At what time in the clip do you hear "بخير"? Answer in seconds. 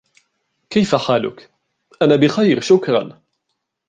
2.15-2.61